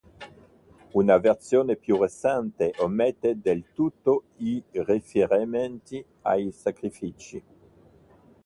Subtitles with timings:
[0.95, 7.43] Una versione più recente omette del tutto i riferimenti ai sacrifici.